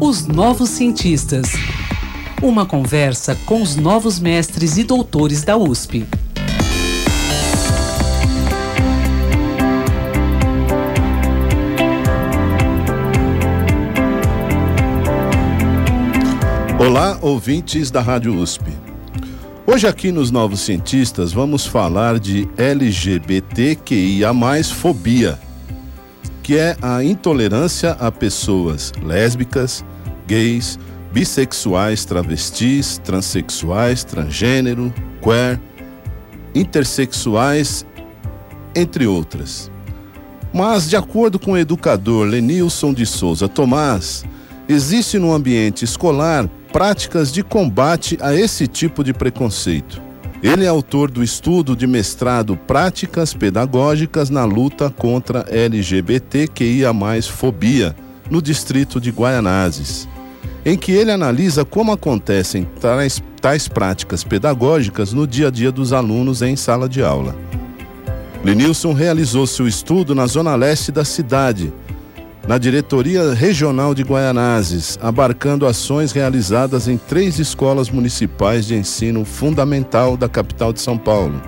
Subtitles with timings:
[0.00, 1.52] Os Novos Cientistas.
[2.42, 6.04] Uma conversa com os novos mestres e doutores da USP.
[16.80, 18.64] Olá, ouvintes da Rádio USP.
[19.64, 24.32] Hoje aqui nos Novos Cientistas vamos falar de LGBTQIA+,
[24.74, 25.38] fobia,
[26.48, 29.84] que é a intolerância a pessoas lésbicas,
[30.26, 30.78] gays,
[31.12, 34.90] bissexuais, travestis, transexuais, transgênero,
[35.22, 35.60] queer,
[36.54, 37.84] intersexuais,
[38.74, 39.70] entre outras.
[40.50, 44.24] Mas, de acordo com o educador Lenilson de Souza Tomás,
[44.66, 50.07] existe no ambiente escolar práticas de combate a esse tipo de preconceito.
[50.40, 56.92] Ele é autor do estudo de mestrado Práticas Pedagógicas na Luta contra LGBTQIA,
[57.28, 57.96] fobia,
[58.30, 60.08] no distrito de Guaianazes,
[60.64, 65.92] em que ele analisa como acontecem tais, tais práticas pedagógicas no dia a dia dos
[65.92, 67.34] alunos em sala de aula.
[68.44, 71.72] Lenilson realizou seu estudo na zona leste da cidade
[72.48, 80.16] na Diretoria Regional de Guaianazes, abarcando ações realizadas em três escolas municipais de ensino fundamental
[80.16, 81.42] da capital de São Paulo.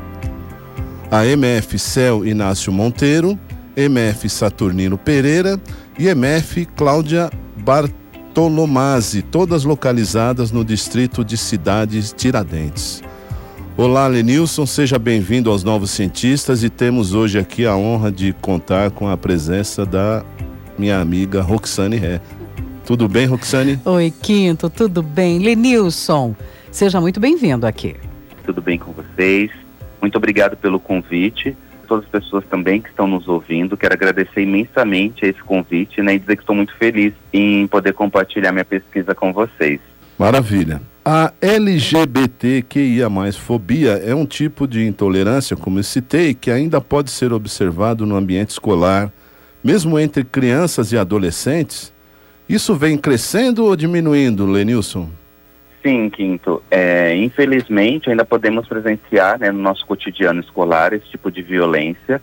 [1.10, 3.38] A MF Céu Inácio Monteiro,
[3.74, 5.58] MF Saturnino Pereira
[5.98, 13.02] e MF Cláudia Bartolomazzi, todas localizadas no distrito de Cidades Tiradentes.
[13.74, 18.90] Olá, Lenilson, seja bem-vindo aos Novos Cientistas e temos hoje aqui a honra de contar
[18.90, 20.22] com a presença da
[20.80, 22.20] minha amiga Roxane Ré.
[22.86, 23.78] Tudo bem, Roxane?
[23.84, 25.38] Oi, Quinto, tudo bem?
[25.38, 26.34] Lenilson,
[26.72, 27.94] seja muito bem-vindo aqui.
[28.46, 29.50] Tudo bem com vocês?
[30.00, 31.54] Muito obrigado pelo convite.
[31.86, 36.14] Todas as pessoas também que estão nos ouvindo, quero agradecer imensamente a esse convite né,
[36.14, 39.80] e dizer que estou muito feliz em poder compartilhar minha pesquisa com vocês.
[40.18, 40.80] Maravilha.
[41.04, 47.32] A LGBTQIA+, fobia é um tipo de intolerância, como eu citei, que ainda pode ser
[47.32, 49.10] observado no ambiente escolar,
[49.62, 51.92] mesmo entre crianças e adolescentes,
[52.48, 55.08] isso vem crescendo ou diminuindo, Lenilson?
[55.82, 56.62] Sim, Quinto.
[56.70, 62.20] É, infelizmente, ainda podemos presenciar né, no nosso cotidiano escolar esse tipo de violência.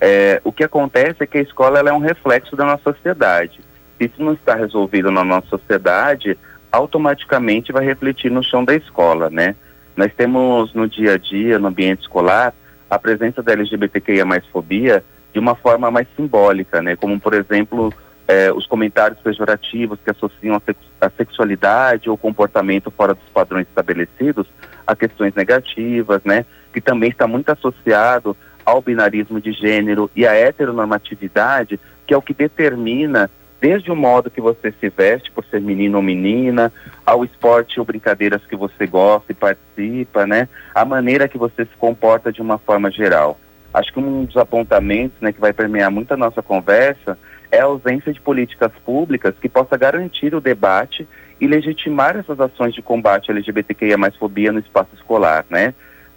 [0.00, 3.60] É, o que acontece é que a escola é um reflexo da nossa sociedade.
[3.96, 6.36] Se isso não está resolvido na nossa sociedade,
[6.70, 9.54] automaticamente vai refletir no chão da escola, né?
[9.96, 12.52] Nós temos no dia a dia, no ambiente escolar,
[12.90, 15.02] a presença da LGBTQIA mais fobia
[15.36, 16.96] de uma forma mais simbólica, né?
[16.96, 17.92] Como, por exemplo,
[18.26, 23.66] é, os comentários pejorativos que associam a, sex a, sexualidade ou comportamento fora dos padrões
[23.68, 24.46] estabelecidos
[24.86, 26.46] a questões negativas, né?
[26.72, 32.22] Que também está muito associado ao binarismo de gênero e à heteronormatividade, que é o
[32.22, 33.30] que determina
[33.60, 36.72] desde o modo que você se veste por ser menino ou menina,
[37.04, 40.48] ao esporte ou brincadeiras que você gosta e participa, né?
[40.74, 43.38] A maneira que você se comporta de uma forma geral.
[43.76, 47.18] Acho que um dos apontamentos né, que vai permear muito a nossa conversa
[47.52, 51.06] é a ausência de políticas públicas que possa garantir o debate
[51.38, 55.74] e legitimar essas ações de combate à LGBTQIA mais fobia no espaço escolar, né?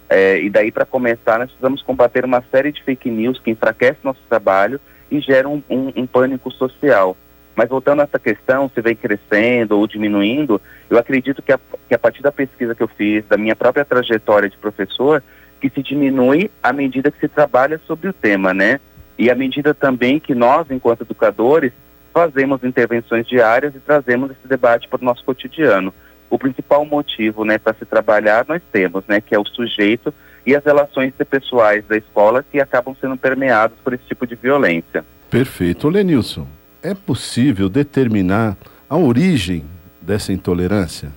[0.08, 3.98] É, e daí, para começar, nós precisamos combater uma série de fake news que enfraquecem
[4.02, 7.14] nosso trabalho e geram um, um, um pânico social.
[7.54, 11.94] Mas voltando a essa questão, se vem crescendo ou diminuindo, eu acredito que a, que
[11.94, 15.22] a partir da pesquisa que eu fiz, da minha própria trajetória de professor,
[15.60, 18.80] que se diminui à medida que se trabalha sobre o tema, né?
[19.18, 21.72] E à medida também que nós, enquanto educadores,
[22.12, 25.92] fazemos intervenções diárias e trazemos esse debate para o nosso cotidiano.
[26.28, 30.12] O principal motivo, né, para se trabalhar nós temos, né, que é o sujeito
[30.46, 35.04] e as relações pessoais da escola que acabam sendo permeados por esse tipo de violência.
[35.28, 35.88] Perfeito.
[35.88, 36.46] Lenilson,
[36.82, 38.56] é possível determinar
[38.88, 39.64] a origem
[40.00, 41.10] dessa intolerância?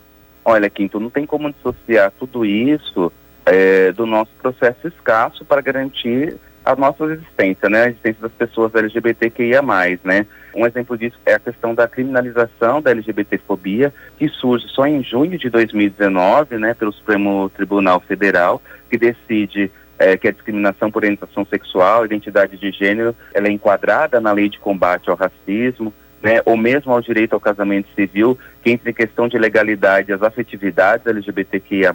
[0.43, 3.11] Olha, Quinto, não tem como dissociar tudo isso
[3.45, 8.73] é, do nosso processo escasso para garantir a nossa existência, né, a existência das pessoas
[8.73, 9.61] LGBTQIA+,
[10.03, 10.25] né.
[10.55, 15.37] Um exemplo disso é a questão da criminalização da LGBTfobia, que surge só em junho
[15.37, 21.45] de 2019, né, pelo Supremo Tribunal Federal, que decide é, que a discriminação por orientação
[21.45, 26.55] sexual, identidade de gênero, ela é enquadrada na lei de combate ao racismo, né, ou
[26.55, 31.93] mesmo ao direito ao casamento civil, que entre questão de legalidade as afetividades LGBTQIA+,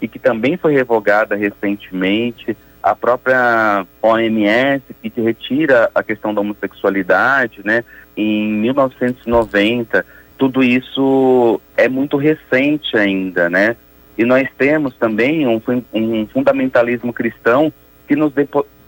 [0.00, 6.40] e que também foi revogada recentemente, a própria OMS, que te retira a questão da
[6.40, 7.84] homossexualidade, né,
[8.16, 10.06] em 1990,
[10.38, 13.76] tudo isso é muito recente ainda, né?
[14.16, 15.60] E nós temos também um,
[15.92, 17.72] um fundamentalismo cristão
[18.06, 18.32] que nos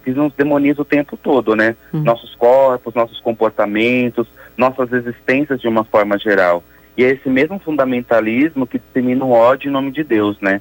[0.02, 1.76] que nos demoniza o tempo todo, né?
[1.92, 2.02] Uhum.
[2.02, 6.64] Nossos corpos, nossos comportamentos, nossas existências de uma forma geral.
[6.96, 10.60] E é esse mesmo fundamentalismo que dissemina o ódio em nome de Deus, né?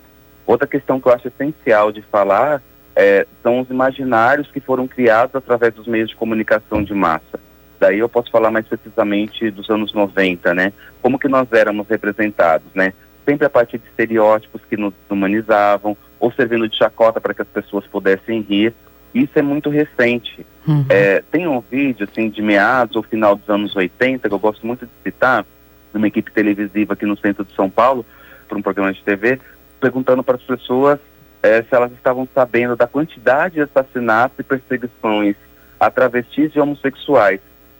[0.49, 2.59] Outra questão que eu acho essencial de falar
[2.95, 7.39] é, são os imaginários que foram criados através dos meios de comunicação de massa.
[7.79, 10.73] Daí eu posso falar mais precisamente dos anos 90, né?
[11.03, 12.93] Como que nós éramos representados, né?
[13.27, 17.47] Sempre a partir de estereótipos que nos humanizavam, ou servindo de chacota para que as
[17.47, 18.73] pessoas pudessem rir.
[19.13, 20.43] Isso é muito recente.
[20.67, 20.83] Uhum.
[20.89, 24.65] É, tem um vídeo assim de meados ou final dos anos 80 que eu gosto
[24.65, 25.45] muito de citar,
[25.91, 28.03] de uma equipe televisiva aqui no centro de São Paulo,
[28.47, 29.39] para um programa de TV,
[29.79, 30.99] perguntando para as pessoas
[31.41, 35.35] é, se elas estavam sabendo da quantidade de assassinatos e perseguições
[35.79, 37.39] a travestis e homossexuais.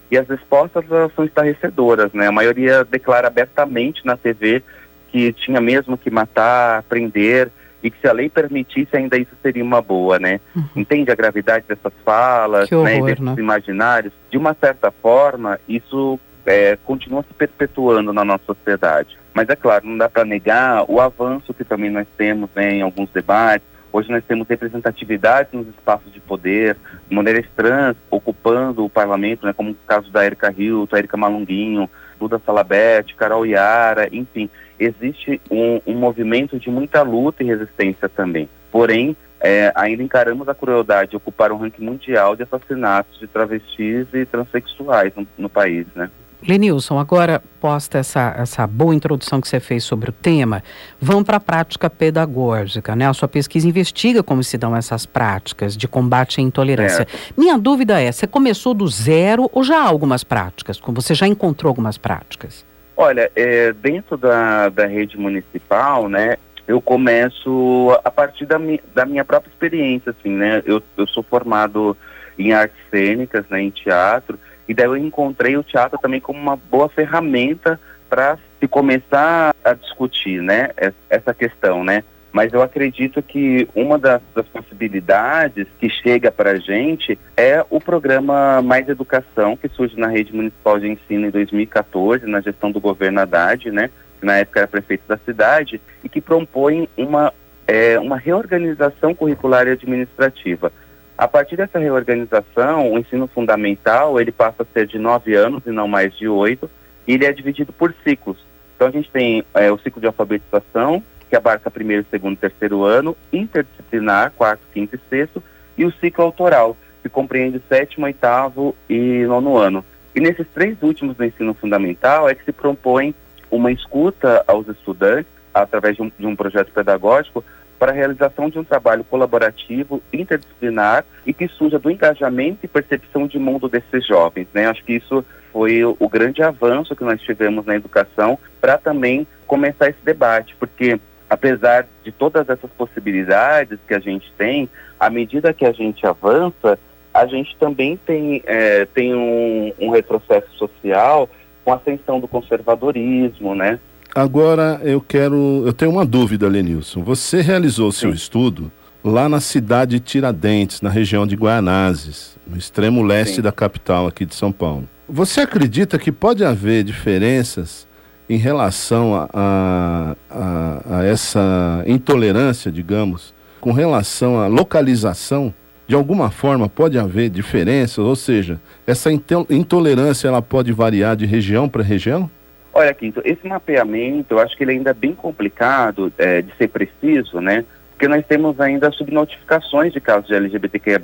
[0.10, 0.86] E as respostas
[1.16, 2.28] são estarrecedoras, né?
[2.28, 4.63] A maioria declara abertamente na TV
[5.12, 7.51] que tinha mesmo que matar, prender,
[7.81, 10.40] e que se a lei permitisse ainda isso seria uma boa, né?
[10.56, 10.63] Uhum.
[10.75, 13.36] Entende a gravidade dessas falas, horror, né, desses né?
[13.38, 14.13] imaginários?
[14.30, 19.18] De uma certa forma, isso é, continua se perpetuando na nossa sociedade.
[19.39, 22.81] Mas é claro, não dá para negar o avanço que também nós temos né, em
[22.81, 23.65] alguns debates.
[23.89, 26.75] Hoje nós temos representatividade nos espaços de poder,
[27.09, 31.89] mulheres trans ocupando o parlamento, né, como o caso da Erika Hilton, Erika Malunguinho,
[32.19, 38.50] Duda Salabete, Carol Yara, enfim, existe um, um movimento de muita luta e resistência também.
[38.69, 44.06] Porém, é, ainda encaramos a crueldade de ocupar um ranking mundial de assassinatos de travestis
[44.13, 46.12] e transexuais no, no país, né?
[46.47, 50.63] Lenilson, agora posta essa, essa boa introdução que você fez sobre o tema,
[51.01, 53.07] vamos para a prática pedagógica, né?
[53.07, 57.03] A sua pesquisa investiga como se dão essas práticas de combate à intolerância.
[57.03, 57.06] É.
[57.38, 60.80] Minha dúvida é, você começou do zero ou já há algumas práticas?
[60.80, 62.65] Como você já encontrou algumas práticas?
[62.95, 66.38] Olha, é, dentro da, da rede municipal, né,
[66.68, 70.62] eu começo a partir da, mi, da minha própria experiência, assim, né?
[70.65, 71.97] Eu, eu sou formado
[72.38, 74.39] em artes cênicas, né, em teatro,
[74.69, 79.74] e daí eu encontrei o teatro também como uma boa ferramenta para se começar a
[79.74, 80.69] discutir, né,
[81.10, 82.04] essa questão, né.
[82.31, 87.81] Mas eu acredito que uma das, das possibilidades que chega para a gente é o
[87.81, 92.80] programa Mais Educação, que surge na rede municipal de ensino em 2014, na gestão do
[92.80, 93.89] governo Haddad, né,
[94.19, 97.33] que na época era prefeito da cidade, e que propõe uma,
[97.65, 100.72] é, uma reorganização curricular e administrativa.
[101.19, 105.69] A partir dessa reorganização, o ensino fundamental ele passa a ser de nove anos e
[105.69, 106.71] não mais de oito,
[107.06, 108.38] e ele é dividido por ciclos.
[108.74, 113.18] Então a gente tem é, o ciclo de alfabetização, que abarca primeiro, segundo terceiro ano,
[113.33, 115.44] interdisciplinar, quarto, quinto e sexto,
[115.77, 119.83] e o ciclo autoral, que compreende sétimo, oitavo e nono ano.
[120.15, 123.13] E nesses três últimos do ensino fundamental é que se propõe
[123.51, 127.44] uma escuta aos estudantes, através de um, de um projeto pedagógico,
[127.80, 133.26] para a realização de um trabalho colaborativo, interdisciplinar e que surja do engajamento e percepção
[133.26, 134.48] de mundo desses jovens.
[134.54, 134.68] Né?
[134.68, 139.90] Acho que isso foi o, grande avanço que nós tivemos na educação para também começar
[139.90, 141.00] esse debate, porque
[141.30, 146.78] apesar de todas essas possibilidades que a gente tem, à medida que a gente avança,
[147.14, 151.30] a gente também tem, é, tem um, um retrocesso social
[151.64, 153.80] com a ascensão do conservadorismo, né?
[154.14, 155.64] Agora eu quero.
[155.66, 157.04] Eu tenho uma dúvida, Lenilson.
[157.04, 158.72] Você realizou seu estudo
[159.04, 163.42] lá na cidade de Tiradentes, na região de Guaianazes, no extremo leste Sim.
[163.42, 164.88] da capital aqui de São Paulo.
[165.08, 167.88] Você acredita que pode haver diferenças
[168.30, 175.54] em relação a, a, a, a essa intolerância, digamos, com relação à localização?
[175.88, 181.68] De alguma forma pode haver diferenças, ou seja, essa intolerância ela pode variar de região
[181.68, 182.30] para região?
[182.74, 186.68] Olha, Quinto, esse mapeamento eu acho que ele ainda é bem complicado é, de ser
[186.68, 187.66] preciso, né?
[187.92, 191.02] Porque nós temos ainda subnotificações de casos de LGBTQIA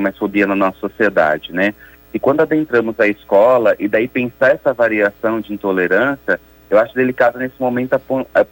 [0.00, 1.74] mais fobia na nossa sociedade, né?
[2.14, 7.38] E quando adentramos a escola e daí pensar essa variação de intolerância, eu acho delicado
[7.38, 7.94] nesse momento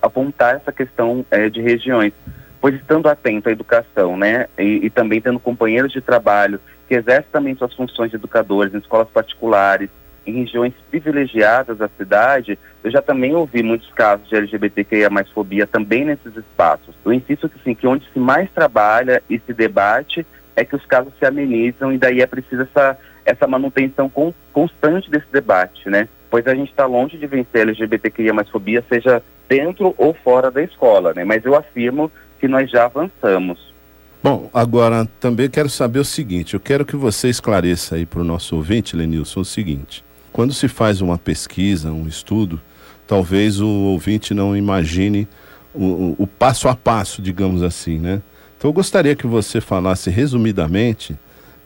[0.02, 2.12] apontar essa questão é, de regiões,
[2.60, 7.30] pois estando atento à educação, né, e, e, também tendo companheiros de trabalho que exercem
[7.32, 9.88] também suas funções de educadores em escolas particulares,
[10.26, 15.66] em regiões privilegiadas da cidade, eu já também ouvi muitos casos de LGBTQIA mais fobia
[15.66, 16.94] também nesses espaços.
[17.04, 20.84] Eu insisto que sim, que onde se mais trabalha e se debate é que os
[20.86, 26.08] casos se amenizam e daí é preciso essa, essa manutenção com, constante desse debate, né?
[26.30, 30.50] pois a gente está longe de vencer a LGBTQIA mais fobia, seja dentro ou fora
[30.50, 31.24] da escola, né?
[31.24, 33.74] Mas eu afirmo que nós já avançamos.
[34.22, 38.24] Bom, agora também quero saber o seguinte, eu quero que você esclareça aí para o
[38.24, 40.04] nosso ouvinte, Lenilson, o seguinte.
[40.32, 42.60] Quando se faz uma pesquisa, um estudo,
[43.06, 45.28] talvez o ouvinte não imagine
[45.74, 48.22] o, o, passo a passo, digamos assim, né?
[48.56, 51.16] Então eu gostaria que você falasse resumidamente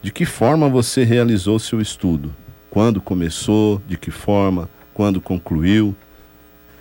[0.00, 2.34] de que forma você realizou seu estudo?
[2.70, 3.80] Quando começou?
[3.86, 4.68] De que forma?
[4.92, 5.94] Quando concluiu?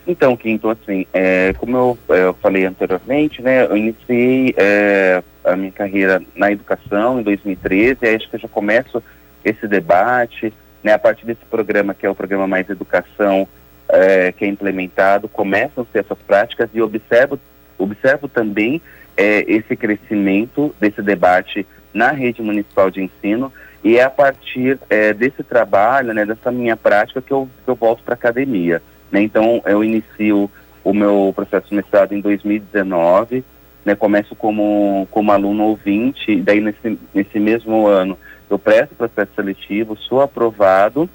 [0.06, 5.56] Então, Quinto, assim, é, como eu, é, eu, falei anteriormente, né, eu iniciei é, a
[5.56, 9.02] minha carreira na educação em 2013, e acho que eu já começo
[9.46, 13.48] esse debate, né, a partir desse programa, que é o programa Mais Educação,
[13.88, 17.40] é, que é implementado, começam a ser essas práticas e observo,
[17.78, 18.82] observo também
[19.16, 25.14] é, esse crescimento desse debate na rede municipal de ensino, e é a partir é,
[25.14, 28.82] desse trabalho, né, dessa minha prática, que eu, que eu volto para a academia.
[29.12, 29.22] Né?
[29.22, 30.50] Então, eu inicio
[30.84, 33.44] o meu processo de mestrado em 2019,
[33.86, 33.94] né?
[33.96, 38.18] começo como, como aluno ouvinte, e daí nesse, nesse mesmo ano
[38.50, 41.10] eu presto o processo seletivo, sou aprovado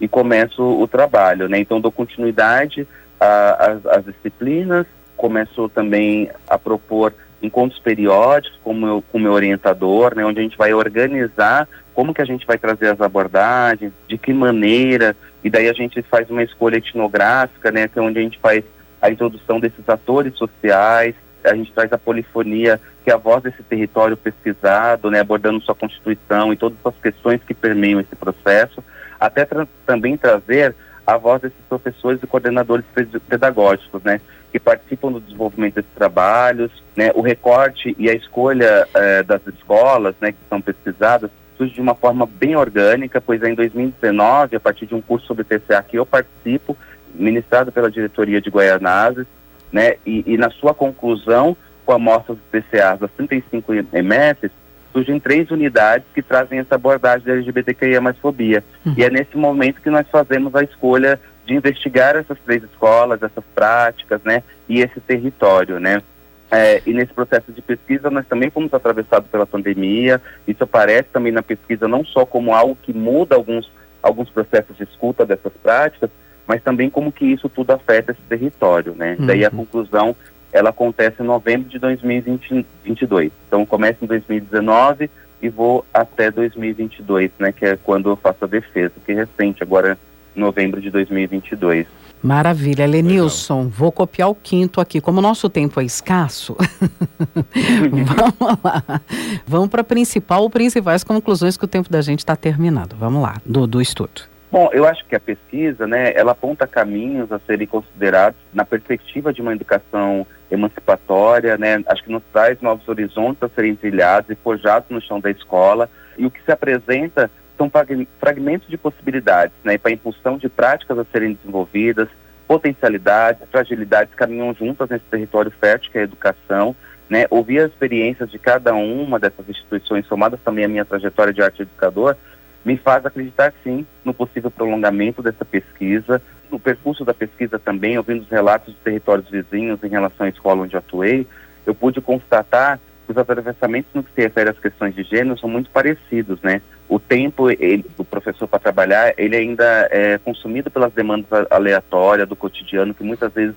[0.00, 1.48] e começo o trabalho.
[1.48, 1.58] Né?
[1.58, 2.86] Então, dou continuidade
[3.20, 4.86] às disciplinas,
[5.16, 7.12] começo também a propor
[7.42, 12.24] encontros periódicos com o meu orientador, né, onde a gente vai organizar como que a
[12.24, 16.76] gente vai trazer as abordagens, de que maneira, e daí a gente faz uma escolha
[16.76, 18.64] etnográfica, né, que é onde a gente faz
[19.00, 24.16] a introdução desses atores sociais, a gente traz a polifonia, que a voz desse território
[24.16, 28.84] pesquisado, né, abordando sua constituição e todas as questões que permeiam esse processo,
[29.18, 32.84] até tra também trazer a voz desses professores e coordenadores
[33.28, 34.20] pedagógicos, né,
[34.52, 40.14] que participam do desenvolvimento desses trabalhos, né, o recorte e a escolha eh, das escolas,
[40.20, 44.86] né, que são pesquisadas, surge de uma forma bem orgânica, pois em 2019, a partir
[44.86, 46.76] de um curso sobre TCA que eu participo,
[47.12, 49.26] ministrado pela diretoria de Guaianazes,
[49.72, 51.56] né, e, e na sua conclusão,
[51.90, 54.50] com amostras TCA das 35 MS,
[54.92, 58.62] surgem três unidades que trazem essa abordagem da LGBTQIA mais fobia.
[58.86, 58.94] Uhum.
[58.96, 63.42] E é nesse momento que nós fazemos a escolha de investigar essas três escolas, essas
[63.56, 66.00] práticas, né, e esse território, né.
[66.48, 70.20] É, e nesse processo de pesquisa nós também fomos atravessados pela pandemia.
[70.46, 73.70] Isso aparece também na pesquisa não só como algo que muda alguns,
[74.00, 76.10] alguns processos de escuta dessas práticas,
[76.46, 79.16] mas também como que isso tudo afeta esse território, né?
[79.18, 79.26] Uhum.
[79.26, 80.16] Daí a conclusão,
[80.52, 83.30] ela acontece em novembro de 2022.
[83.46, 85.10] Então começa em 2019
[85.42, 87.52] e vou até 2022, né?
[87.52, 89.98] Que é quando eu faço a defesa, que é recente, agora
[90.36, 91.86] em novembro de 2022.
[92.22, 92.86] Maravilha.
[92.86, 93.70] Lenilson, Legal.
[93.70, 95.00] vou copiar o quinto aqui.
[95.00, 96.54] Como o nosso tempo é escasso,
[97.90, 99.00] vamos lá.
[99.46, 102.94] Vamos para a principal ou principais conclusões que o tempo da gente está terminando.
[102.98, 104.22] Vamos lá, do, do estudo.
[104.50, 109.32] Bom, eu acho que a pesquisa, né, ela aponta caminhos a serem considerados na perspectiva
[109.32, 114.34] de uma educação emancipatória, né, acho que nos traz novos horizontes a serem trilhados e
[114.34, 115.88] forjados no chão da escola,
[116.18, 117.70] e o que se apresenta são
[118.18, 122.08] fragmentos de possibilidades, né, para a impulsão de práticas a serem desenvolvidas,
[122.48, 126.74] potencialidades, fragilidades caminham juntas nesse território fértil que é a educação,
[127.08, 131.40] né, ouvir as experiências de cada uma dessas instituições, somadas também a minha trajetória de
[131.40, 132.16] arte educador,
[132.64, 138.22] me faz acreditar sim no possível prolongamento dessa pesquisa, no percurso da pesquisa também, ouvindo
[138.22, 141.26] os relatos dos territórios vizinhos em relação à escola onde atuei,
[141.66, 142.78] eu pude constatar
[143.10, 146.62] os atravessamentos no que se refere às questões de gênero são muito parecidos, né?
[146.88, 152.36] O tempo ele, do professor para trabalhar, ele ainda é consumido pelas demandas aleatórias do
[152.36, 153.56] cotidiano, que muitas vezes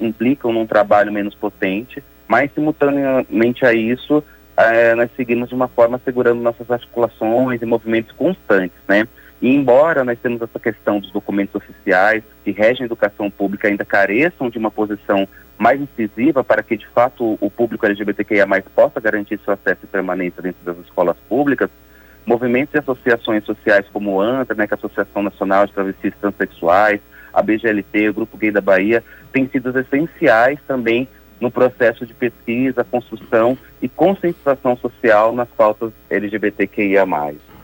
[0.00, 4.22] implicam num trabalho menos potente, mas simultaneamente a isso,
[4.62, 9.06] é, nós seguimos de uma forma segurando nossas articulações e movimentos constantes, né?
[9.40, 13.84] E embora nós temos essa questão dos documentos oficiais que regem a educação pública ainda
[13.84, 15.26] careçam de uma posição
[15.56, 20.42] mais incisiva para que, de fato, o público LGBTQIA+, possa garantir seu acesso e permanência
[20.42, 21.70] dentro das escolas públicas,
[22.24, 26.14] movimentos e associações sociais como o ANTRA, né, que é a Associação Nacional de Travestis
[26.20, 27.00] Transsexuais,
[27.32, 31.08] a BGLT, o Grupo Gay da Bahia, têm sido essenciais também
[31.40, 37.06] no processo de pesquisa, construção e conscientização social nas pautas LGBTQIA+.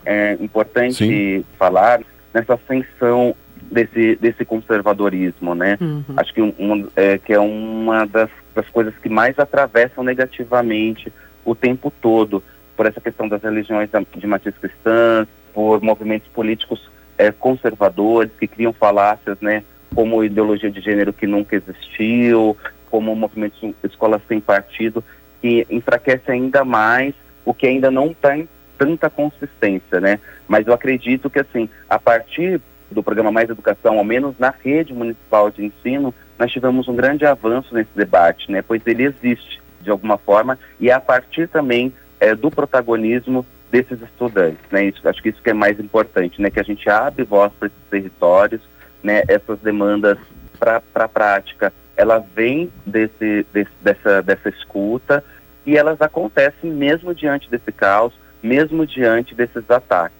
[0.05, 1.45] É importante Sim.
[1.59, 2.01] falar
[2.33, 3.35] nessa ascensão
[3.71, 5.77] desse, desse conservadorismo, né?
[5.81, 6.05] Uhum.
[6.17, 11.13] Acho que, um, é, que é uma das, das coisas que mais atravessam negativamente
[11.45, 12.43] o tempo todo,
[12.77, 18.73] por essa questão das religiões de matriz cristã, por movimentos políticos é, conservadores que criam
[18.73, 19.63] falácias, né?
[19.95, 22.57] Como ideologia de gênero que nunca existiu,
[22.91, 25.03] como movimentos escolas sem partido,
[25.41, 27.15] que enfraquece ainda mais
[27.45, 30.19] o que ainda não tem tanta consistência, né?
[30.47, 34.93] Mas eu acredito que, assim, a partir do programa Mais Educação, ao menos na rede
[34.93, 38.63] municipal de ensino, nós tivemos um grande avanço nesse debate, né?
[38.63, 44.01] Pois ele existe, de alguma forma, e é a partir também é, do protagonismo desses
[44.01, 44.85] estudantes, né?
[44.85, 46.51] Isso, acho que isso que é mais importante, né?
[46.51, 48.61] Que a gente abre voz para esses territórios,
[49.03, 49.23] né?
[49.29, 50.19] Essas demandas
[50.59, 55.25] para a prática, ela vem desse, desse, dessa, dessa escuta
[55.65, 58.13] e elas acontecem mesmo diante desse caos,
[58.43, 60.17] mesmo diante desses ataques.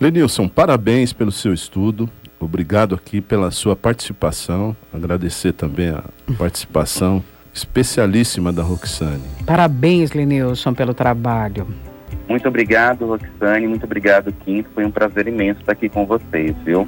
[0.00, 2.08] Lenilson, parabéns pelo seu estudo.
[2.38, 4.76] Obrigado aqui pela sua participação.
[4.92, 6.04] Agradecer também a
[6.36, 9.22] participação especialíssima da Roxane.
[9.46, 11.66] Parabéns, Lenilson, pelo trabalho.
[12.28, 13.66] Muito obrigado, Roxane.
[13.66, 14.68] Muito obrigado, Quinto.
[14.74, 16.86] Foi um prazer imenso estar aqui com vocês, viu?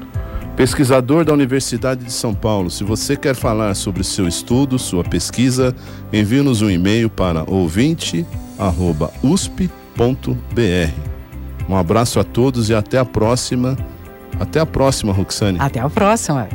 [0.59, 5.73] Pesquisador da Universidade de São Paulo, se você quer falar sobre seu estudo, sua pesquisa,
[6.12, 8.25] envie-nos um e-mail para ouvinte.usp.br.
[11.69, 13.77] Um abraço a todos e até a próxima.
[14.41, 15.61] Até a próxima, Roxane.
[15.61, 16.49] Até a próxima.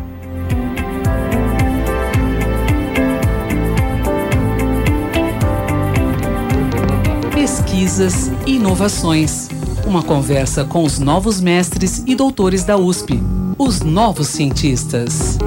[7.34, 9.48] Pesquisas e inovações.
[9.88, 13.22] Uma conversa com os novos mestres e doutores da USP
[13.58, 15.38] os novos cientistas.